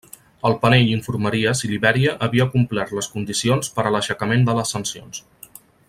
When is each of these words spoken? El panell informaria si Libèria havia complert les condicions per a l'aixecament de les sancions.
El 0.49 0.53
panell 0.61 0.87
informaria 0.93 1.51
si 1.59 1.69
Libèria 1.73 2.15
havia 2.29 2.47
complert 2.55 2.95
les 3.01 3.11
condicions 3.17 3.71
per 3.77 3.87
a 3.87 3.93
l'aixecament 3.97 4.49
de 4.49 4.61
les 4.63 4.75
sancions. 4.79 5.23